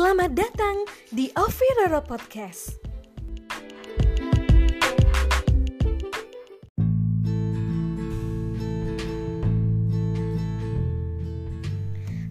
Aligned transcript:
Selamat 0.00 0.32
datang 0.32 0.88
di 1.12 1.28
Ovi 1.36 1.68
Roro 1.76 2.00
Podcast. 2.00 2.80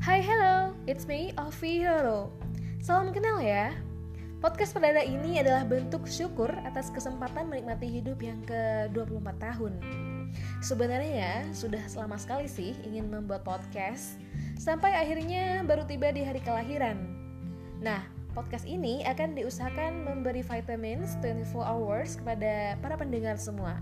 Hai, 0.02 0.18
hello, 0.18 0.74
it's 0.90 1.06
me, 1.06 1.30
Ovi 1.38 1.86
Roro. 1.86 2.34
Salam 2.82 3.14
kenal 3.14 3.38
ya. 3.38 3.78
Podcast 4.42 4.74
perdana 4.74 5.06
ini 5.06 5.38
adalah 5.38 5.62
bentuk 5.62 6.10
syukur 6.10 6.50
atas 6.66 6.90
kesempatan 6.90 7.54
menikmati 7.54 7.86
hidup 7.86 8.18
yang 8.18 8.42
ke-24 8.50 9.30
tahun. 9.38 9.78
Sebenarnya 10.66 11.14
ya, 11.14 11.36
sudah 11.54 11.86
selama 11.86 12.18
sekali 12.18 12.50
sih 12.50 12.74
ingin 12.82 13.14
membuat 13.14 13.46
podcast, 13.46 14.18
sampai 14.58 14.90
akhirnya 14.98 15.62
baru 15.70 15.86
tiba 15.86 16.10
di 16.10 16.26
hari 16.26 16.42
kelahiran. 16.42 17.19
Nah, 17.80 18.04
podcast 18.36 18.68
ini 18.68 19.08
akan 19.08 19.40
diusahakan 19.40 20.04
memberi 20.04 20.44
vitamins 20.44 21.16
24 21.24 21.64
hours 21.64 22.20
kepada 22.20 22.76
para 22.84 23.00
pendengar 23.00 23.40
semua. 23.40 23.80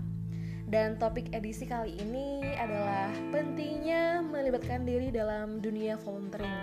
Dan 0.70 0.94
topik 1.02 1.34
edisi 1.34 1.66
kali 1.66 1.98
ini 1.98 2.46
adalah 2.62 3.10
pentingnya 3.34 4.22
melibatkan 4.22 4.86
diri 4.86 5.10
dalam 5.10 5.58
dunia 5.58 5.98
volunteering. 5.98 6.54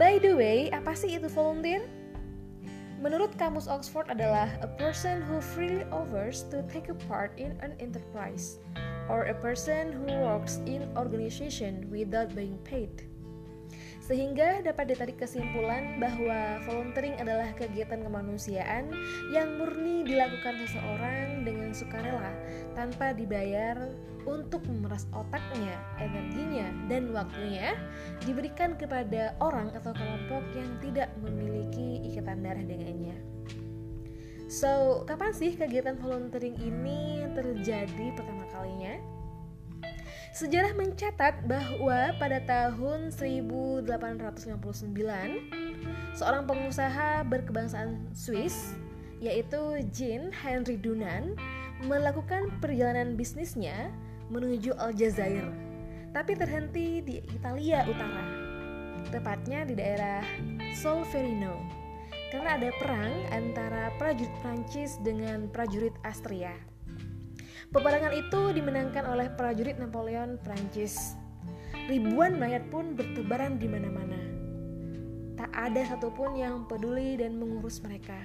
By 0.00 0.16
the 0.16 0.32
way, 0.32 0.72
apa 0.72 0.96
sih 0.96 1.20
itu 1.20 1.28
volunteer? 1.28 1.84
Menurut 2.96 3.36
kamus 3.36 3.68
Oxford 3.68 4.08
adalah 4.08 4.48
a 4.64 4.70
person 4.80 5.20
who 5.28 5.44
freely 5.44 5.84
offers 5.92 6.48
to 6.48 6.64
take 6.72 6.88
a 6.88 6.96
part 7.04 7.36
in 7.36 7.52
an 7.60 7.76
enterprise 7.76 8.56
or 9.12 9.28
a 9.28 9.36
person 9.44 9.92
who 9.92 10.08
works 10.24 10.64
in 10.64 10.88
organization 10.96 11.84
without 11.92 12.32
being 12.32 12.56
paid. 12.64 13.04
Sehingga 14.06 14.62
dapat 14.62 14.94
ditarik 14.94 15.18
kesimpulan 15.18 15.98
bahwa 15.98 16.62
volunteering 16.62 17.18
adalah 17.18 17.50
kegiatan 17.58 18.06
kemanusiaan 18.06 18.94
yang 19.34 19.58
murni 19.58 20.06
dilakukan 20.06 20.62
seseorang 20.62 21.42
dengan 21.42 21.74
sukarela 21.74 22.30
tanpa 22.78 23.10
dibayar 23.10 23.90
untuk 24.22 24.62
memeras 24.70 25.10
otaknya, 25.10 25.74
energinya, 25.98 26.70
dan 26.86 27.10
waktunya 27.10 27.74
diberikan 28.22 28.78
kepada 28.78 29.34
orang 29.42 29.74
atau 29.74 29.90
kelompok 29.90 30.42
yang 30.54 30.70
tidak 30.78 31.10
memiliki 31.18 32.06
ikatan 32.06 32.46
darah 32.46 32.62
dengannya. 32.62 33.18
So, 34.46 35.02
kapan 35.10 35.34
sih 35.34 35.58
kegiatan 35.58 35.98
volunteering 35.98 36.54
ini 36.62 37.26
terjadi 37.34 38.14
pertama 38.14 38.46
kalinya? 38.54 39.15
Sejarah 40.36 40.76
mencatat 40.76 41.48
bahwa 41.48 42.12
pada 42.20 42.44
tahun 42.44 43.08
1859 43.08 43.88
seorang 46.12 46.44
pengusaha 46.44 47.24
berkebangsaan 47.24 47.96
Swiss 48.12 48.76
yaitu 49.24 49.80
Jean 49.96 50.28
Henry 50.28 50.76
Dunant 50.76 51.40
melakukan 51.88 52.52
perjalanan 52.60 53.16
bisnisnya 53.16 53.88
menuju 54.28 54.76
Aljazair 54.76 55.48
tapi 56.12 56.36
terhenti 56.36 57.00
di 57.00 57.24
Italia 57.32 57.88
Utara 57.88 58.28
tepatnya 59.08 59.64
di 59.64 59.72
daerah 59.72 60.20
Solferino 60.76 61.56
karena 62.28 62.60
ada 62.60 62.68
perang 62.76 63.12
antara 63.32 63.88
prajurit 63.96 64.36
Prancis 64.44 65.00
dengan 65.00 65.48
prajurit 65.48 65.96
Austria. 66.04 66.75
Peperangan 67.76 68.16
itu 68.16 68.56
dimenangkan 68.56 69.04
oleh 69.04 69.28
prajurit 69.36 69.76
Napoleon 69.76 70.40
Prancis. 70.40 71.12
Ribuan 71.92 72.40
mayat 72.40 72.64
pun 72.72 72.96
bertebaran 72.96 73.60
di 73.60 73.68
mana-mana. 73.68 74.16
Tak 75.36 75.52
ada 75.52 75.84
satupun 75.84 76.40
yang 76.40 76.64
peduli 76.64 77.20
dan 77.20 77.36
mengurus 77.36 77.84
mereka. 77.84 78.16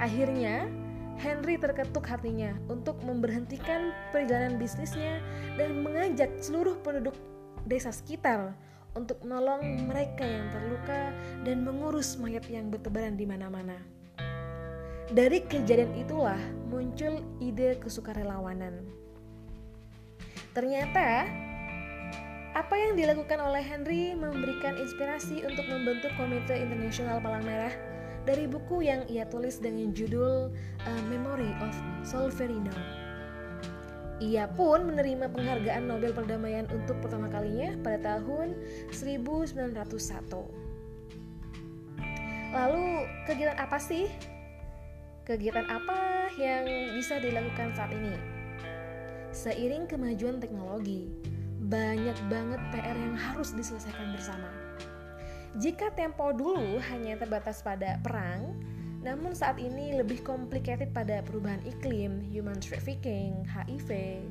Akhirnya, 0.00 0.64
Henry 1.20 1.60
terketuk 1.60 2.08
hatinya 2.08 2.56
untuk 2.72 2.96
memberhentikan 3.04 3.92
perjalanan 4.16 4.56
bisnisnya 4.56 5.20
dan 5.60 5.84
mengajak 5.84 6.32
seluruh 6.40 6.80
penduduk 6.80 7.20
desa 7.68 7.92
sekitar 7.92 8.56
untuk 8.96 9.20
menolong 9.28 9.60
mereka 9.92 10.24
yang 10.24 10.48
terluka 10.48 11.12
dan 11.44 11.68
mengurus 11.68 12.16
mayat 12.16 12.48
yang 12.48 12.72
bertebaran 12.72 13.12
di 13.12 13.28
mana-mana. 13.28 13.97
Dari 15.08 15.40
kejadian 15.40 15.96
itulah 15.96 16.36
muncul 16.68 17.24
ide 17.40 17.80
kesukarelawanan. 17.80 18.84
Ternyata 20.52 21.24
apa 22.52 22.74
yang 22.76 22.92
dilakukan 22.92 23.40
oleh 23.40 23.64
Henry 23.64 24.12
memberikan 24.12 24.76
inspirasi 24.76 25.48
untuk 25.48 25.64
membentuk 25.64 26.12
Komite 26.20 26.52
Internasional 26.52 27.24
Palang 27.24 27.40
Merah 27.48 27.72
dari 28.28 28.44
buku 28.44 28.84
yang 28.84 29.08
ia 29.08 29.24
tulis 29.24 29.56
dengan 29.56 29.96
judul 29.96 30.52
uh, 30.84 31.02
Memory 31.08 31.56
of 31.64 31.72
Solferino. 32.04 32.76
Ia 34.20 34.44
pun 34.52 34.92
menerima 34.92 35.32
penghargaan 35.32 35.88
Nobel 35.88 36.12
Perdamaian 36.12 36.68
untuk 36.68 37.00
pertama 37.00 37.32
kalinya 37.32 37.80
pada 37.80 38.18
tahun 38.18 38.52
1901. 38.92 39.72
Lalu, 42.52 42.84
kegiatan 43.24 43.56
apa 43.56 43.78
sih 43.80 44.10
Kegiatan 45.28 45.68
apa 45.68 46.32
yang 46.40 46.64
bisa 46.96 47.20
dilakukan 47.20 47.76
saat 47.76 47.92
ini? 47.92 48.16
Seiring 49.28 49.84
kemajuan 49.84 50.40
teknologi, 50.40 51.04
banyak 51.68 52.16
banget 52.32 52.56
PR 52.72 52.96
yang 52.96 53.12
harus 53.12 53.52
diselesaikan 53.52 54.16
bersama. 54.16 54.48
Jika 55.60 55.92
tempo 55.92 56.32
dulu 56.32 56.80
hanya 56.80 57.20
terbatas 57.20 57.60
pada 57.60 58.00
perang, 58.00 58.56
namun 59.04 59.36
saat 59.36 59.60
ini 59.60 60.00
lebih 60.00 60.24
complicated 60.24 60.96
pada 60.96 61.20
perubahan 61.20 61.60
iklim, 61.68 62.24
human 62.24 62.56
trafficking, 62.56 63.44
HIV, 63.52 64.24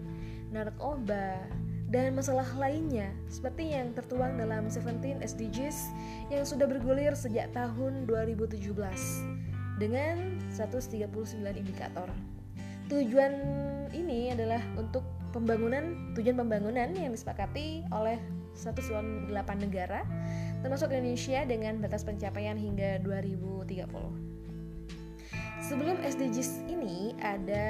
narkoba, 0.50 1.46
dan 1.94 2.18
masalah 2.18 2.50
lainnya 2.58 3.14
seperti 3.29 3.69
yang 3.69 3.94
tertuang 3.94 4.34
dalam 4.34 4.66
17 4.66 5.22
SDGs 5.22 5.94
yang 6.34 6.41
sudah 6.41 6.66
bergulir 6.66 7.14
sejak 7.14 7.53
tahun 7.53 8.09
2017 8.09 9.37
dengan 9.78 10.42
139 10.50 11.10
indikator. 11.58 12.10
Tujuan 12.90 13.34
ini 13.94 14.34
adalah 14.34 14.62
untuk 14.76 15.04
pembangunan 15.36 16.14
tujuan 16.18 16.40
pembangunan 16.40 16.90
yang 16.96 17.12
disepakati 17.14 17.86
oleh 17.94 18.18
198 18.58 19.30
negara 19.62 20.02
termasuk 20.66 20.90
Indonesia 20.90 21.46
dengan 21.46 21.78
batas 21.78 22.02
pencapaian 22.02 22.58
hingga 22.58 22.98
2030. 23.06 23.86
Sebelum 25.68 26.00
SDGs 26.00 26.64
ini 26.70 27.12
ada 27.20 27.68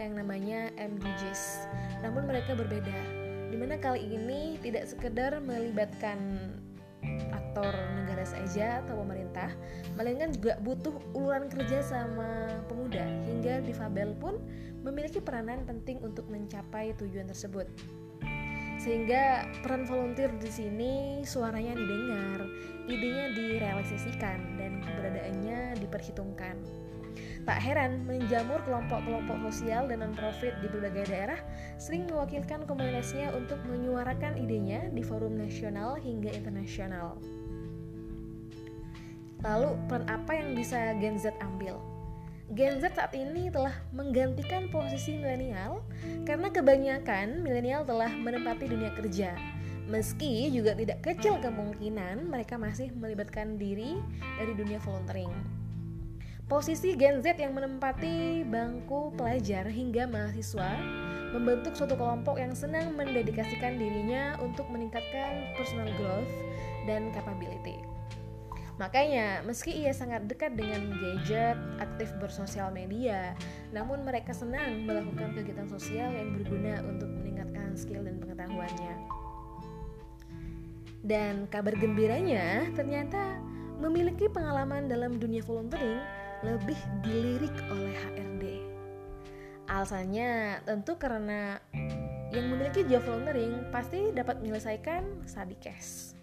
yang 0.00 0.18
namanya 0.18 0.74
MDGs, 0.74 1.70
namun 2.02 2.26
mereka 2.26 2.58
berbeda. 2.58 2.98
Di 3.48 3.56
mana 3.56 3.78
kali 3.80 4.04
ini 4.04 4.58
tidak 4.60 4.90
sekedar 4.90 5.38
melibatkan 5.40 6.18
aktor 7.32 7.72
negara 7.98 8.24
saja 8.24 8.84
atau 8.84 9.02
pemerintah, 9.02 9.52
melainkan 9.98 10.30
juga 10.34 10.56
butuh 10.62 10.94
uluran 11.12 11.50
kerja 11.50 11.82
sama 11.82 12.62
pemuda 12.70 13.04
hingga 13.26 13.64
difabel 13.64 14.14
pun 14.18 14.38
memiliki 14.86 15.18
peranan 15.18 15.66
penting 15.66 15.98
untuk 16.00 16.26
mencapai 16.30 16.94
tujuan 16.96 17.26
tersebut. 17.26 17.66
Sehingga 18.78 19.50
peran 19.66 19.84
volunteer 19.90 20.30
di 20.38 20.50
sini 20.54 20.92
suaranya 21.26 21.74
didengar, 21.74 22.46
idenya 22.86 23.26
direalisasikan 23.34 24.38
dan 24.54 24.78
keberadaannya 24.86 25.82
diperhitungkan. 25.82 26.56
Tak 27.48 27.64
heran, 27.64 28.04
menjamur 28.04 28.60
kelompok-kelompok 28.68 29.48
sosial 29.48 29.88
dan 29.88 30.04
non-profit 30.04 30.52
di 30.60 30.68
berbagai 30.68 31.08
daerah 31.08 31.40
sering 31.80 32.04
mewakilkan 32.04 32.68
komunitasnya 32.68 33.32
untuk 33.32 33.56
menyuarakan 33.64 34.36
idenya 34.36 34.92
di 34.92 35.00
forum 35.00 35.32
nasional 35.40 35.96
hingga 35.96 36.28
internasional. 36.28 37.16
Lalu, 39.40 39.80
peran 39.88 40.04
apa 40.12 40.36
yang 40.36 40.52
bisa 40.52 40.92
Gen 41.00 41.16
Z 41.16 41.32
ambil? 41.40 41.80
Gen 42.52 42.84
Z 42.84 42.92
saat 42.92 43.16
ini 43.16 43.48
telah 43.48 43.72
menggantikan 43.96 44.68
posisi 44.68 45.16
milenial 45.16 45.80
karena 46.28 46.52
kebanyakan 46.52 47.40
milenial 47.40 47.80
telah 47.80 48.12
menempati 48.12 48.68
dunia 48.68 48.92
kerja. 48.92 49.32
Meski 49.88 50.52
juga 50.52 50.76
tidak 50.76 51.00
kecil 51.00 51.40
kemungkinan 51.40 52.28
mereka 52.28 52.60
masih 52.60 52.92
melibatkan 52.92 53.56
diri 53.56 53.96
dari 54.36 54.52
dunia 54.52 54.76
volunteering. 54.84 55.32
Posisi 56.48 56.96
Gen 56.96 57.20
Z 57.20 57.36
yang 57.36 57.52
menempati 57.52 58.40
bangku 58.48 59.12
pelajar 59.20 59.68
hingga 59.68 60.08
mahasiswa 60.08 60.80
membentuk 61.36 61.76
suatu 61.76 61.92
kelompok 61.92 62.40
yang 62.40 62.56
senang 62.56 62.96
mendedikasikan 62.96 63.76
dirinya 63.76 64.32
untuk 64.40 64.64
meningkatkan 64.72 65.44
personal 65.60 65.92
growth 66.00 66.32
dan 66.88 67.12
capability. 67.12 67.76
Makanya, 68.80 69.44
meski 69.44 69.76
ia 69.76 69.92
sangat 69.92 70.24
dekat 70.24 70.56
dengan 70.56 70.88
gadget, 70.96 71.60
aktif 71.84 72.08
bersosial 72.16 72.72
media, 72.72 73.36
namun 73.76 74.00
mereka 74.08 74.32
senang 74.32 74.88
melakukan 74.88 75.36
kegiatan 75.36 75.68
sosial 75.68 76.08
yang 76.16 76.32
berguna 76.32 76.80
untuk 76.88 77.12
meningkatkan 77.12 77.76
skill 77.76 78.00
dan 78.00 78.16
pengetahuannya. 78.24 78.94
Dan 81.04 81.44
kabar 81.52 81.76
gembiranya, 81.76 82.72
ternyata 82.72 83.36
memiliki 83.84 84.32
pengalaman 84.32 84.88
dalam 84.88 85.20
dunia 85.20 85.44
volunteering 85.44 86.17
lebih 86.46 86.78
dilirik 87.02 87.54
oleh 87.70 87.94
HRD. 87.94 88.44
Alasannya 89.68 90.62
tentu 90.64 90.96
karena 90.96 91.60
yang 92.32 92.52
memiliki 92.52 92.84
job 92.84 93.04
volunteering 93.08 93.68
pasti 93.72 94.12
dapat 94.12 94.40
menyelesaikan 94.44 95.24
study 95.24 95.56
case. 95.60 96.16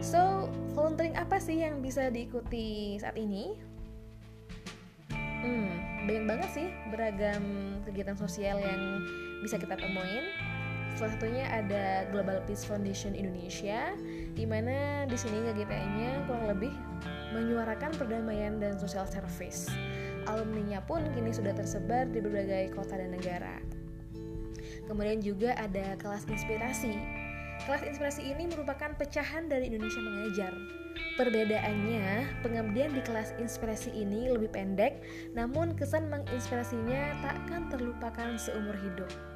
So, 0.00 0.50
volunteering 0.74 1.18
apa 1.18 1.38
sih 1.38 1.62
yang 1.62 1.82
bisa 1.82 2.10
diikuti 2.10 2.98
saat 2.98 3.18
ini? 3.18 3.54
Hmm, 5.12 5.70
banyak 6.06 6.24
banget 6.26 6.50
sih 6.54 6.68
beragam 6.90 7.44
kegiatan 7.86 8.18
sosial 8.18 8.58
yang 8.58 8.82
bisa 9.42 9.58
kita 9.60 9.78
temuin. 9.78 10.26
Salah 10.96 11.12
satunya 11.12 11.44
ada 11.52 12.08
Global 12.08 12.40
Peace 12.48 12.64
Foundation 12.64 13.12
Indonesia, 13.12 13.92
di 14.32 14.48
mana 14.48 15.04
di 15.04 15.12
sini 15.12 15.44
kegiatannya 15.44 16.24
kurang 16.24 16.48
lebih 16.48 16.72
menyuarakan 17.36 17.92
perdamaian 18.00 18.56
dan 18.56 18.80
social 18.80 19.04
service. 19.04 19.68
Alumninya 20.24 20.80
pun 20.80 21.04
kini 21.12 21.36
sudah 21.36 21.52
tersebar 21.52 22.08
di 22.08 22.24
berbagai 22.24 22.72
kota 22.72 22.96
dan 22.96 23.12
negara. 23.12 23.60
Kemudian 24.88 25.20
juga 25.20 25.52
ada 25.60 26.00
kelas 26.00 26.24
inspirasi. 26.32 26.96
Kelas 27.68 27.84
inspirasi 27.84 28.32
ini 28.32 28.48
merupakan 28.48 28.96
pecahan 28.96 29.52
dari 29.52 29.68
Indonesia 29.68 30.00
Mengajar. 30.00 30.52
Perbedaannya, 31.20 32.40
pengabdian 32.40 32.96
di 32.96 33.04
kelas 33.04 33.36
inspirasi 33.36 33.92
ini 33.92 34.32
lebih 34.32 34.48
pendek, 34.48 35.04
namun 35.36 35.76
kesan 35.76 36.08
menginspirasinya 36.08 37.20
takkan 37.20 37.68
terlupakan 37.68 38.40
seumur 38.40 38.76
hidup. 38.80 39.35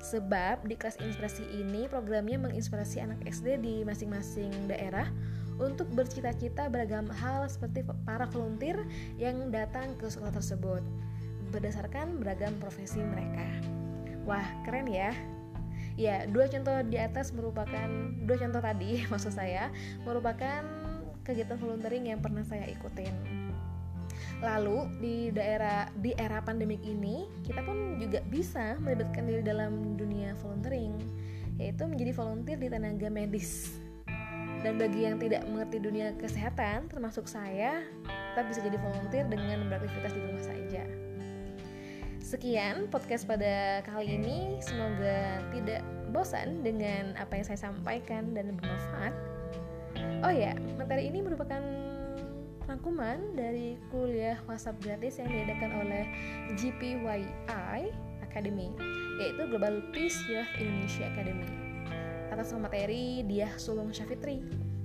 Sebab 0.00 0.64
di 0.64 0.74
kelas 0.74 0.96
inspirasi 0.98 1.44
ini 1.52 1.86
programnya 1.86 2.40
menginspirasi 2.40 3.04
anak 3.04 3.20
SD 3.28 3.60
di 3.60 3.74
masing-masing 3.84 4.50
daerah 4.66 5.08
untuk 5.60 5.92
bercita-cita 5.92 6.72
beragam 6.72 7.04
hal 7.12 7.44
seperti 7.46 7.84
para 8.08 8.24
volunteer 8.32 8.80
yang 9.20 9.52
datang 9.52 9.92
ke 10.00 10.08
sekolah 10.08 10.32
tersebut 10.32 10.80
berdasarkan 11.52 12.16
beragam 12.22 12.56
profesi 12.56 13.04
mereka. 13.04 13.44
Wah, 14.24 14.46
keren 14.64 14.88
ya. 14.88 15.12
Ya, 16.00 16.24
dua 16.24 16.48
contoh 16.48 16.80
di 16.88 16.96
atas 16.96 17.34
merupakan 17.36 17.88
dua 18.24 18.36
contoh 18.40 18.62
tadi 18.62 19.02
maksud 19.12 19.36
saya 19.36 19.68
merupakan 20.06 20.64
kegiatan 21.26 21.60
volunteering 21.60 22.08
yang 22.08 22.20
pernah 22.24 22.46
saya 22.46 22.64
ikutin. 22.70 23.39
Lalu 24.40 24.88
di 25.00 25.16
daerah 25.28 25.92
di 26.00 26.16
era 26.16 26.40
pandemik 26.40 26.80
ini 26.80 27.28
kita 27.44 27.60
pun 27.60 28.00
juga 28.00 28.24
bisa 28.32 28.80
melibatkan 28.80 29.28
diri 29.28 29.44
dalam 29.44 30.00
dunia 30.00 30.32
volunteering 30.40 30.96
yaitu 31.60 31.84
menjadi 31.84 32.16
volunteer 32.16 32.56
di 32.56 32.68
tenaga 32.72 33.08
medis. 33.12 33.76
Dan 34.64 34.76
bagi 34.76 35.08
yang 35.08 35.16
tidak 35.20 35.44
mengerti 35.48 35.80
dunia 35.80 36.12
kesehatan 36.20 36.88
termasuk 36.88 37.24
saya, 37.28 37.84
kita 38.04 38.40
bisa 38.48 38.60
jadi 38.64 38.76
volunteer 38.80 39.24
dengan 39.28 39.68
beraktivitas 39.68 40.12
di 40.12 40.20
rumah 40.20 40.44
saja. 40.44 40.84
Sekian 42.20 42.88
podcast 42.92 43.24
pada 43.24 43.80
kali 43.82 44.20
ini. 44.20 44.60
Semoga 44.60 45.40
tidak 45.52 45.80
bosan 46.12 46.60
dengan 46.60 47.16
apa 47.16 47.40
yang 47.40 47.46
saya 47.48 47.58
sampaikan 47.58 48.36
dan 48.36 48.56
bermanfaat. 48.56 49.14
Oh 50.22 50.32
ya, 50.32 50.54
materi 50.76 51.08
ini 51.08 51.24
merupakan 51.24 51.58
rangkuman 52.68 53.36
dari 53.36 53.80
kuliah 53.88 54.36
WhatsApp 54.48 54.80
gratis 54.82 55.20
yang 55.20 55.30
diadakan 55.30 55.70
oleh 55.84 56.04
GPYI 56.58 57.92
Academy, 58.24 58.70
yaitu 59.18 59.42
Global 59.48 59.84
Peace 59.90 60.18
Youth 60.28 60.50
Indonesia 60.58 61.08
Academy. 61.10 61.48
Atas 62.30 62.54
materi 62.54 63.26
Diah 63.26 63.50
Sulung 63.58 63.90
Syafitri, 63.90 64.40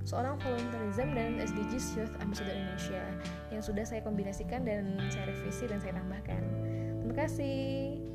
seorang 0.06 0.38
volunteerism 0.38 1.14
dan 1.14 1.38
SDGs 1.42 1.86
Youth 1.98 2.14
Ambassador 2.22 2.54
Indonesia 2.54 3.02
yang 3.50 3.62
sudah 3.62 3.82
saya 3.82 4.02
kombinasikan 4.06 4.62
dan 4.62 4.98
saya 5.10 5.30
revisi 5.30 5.66
dan 5.66 5.78
saya 5.82 5.98
tambahkan. 5.98 6.42
Terima 7.02 7.14
kasih 7.22 7.58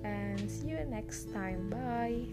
and 0.04 0.40
see 0.48 0.76
you 0.76 0.80
next 0.88 1.32
time. 1.32 1.72
Bye. 1.72 2.28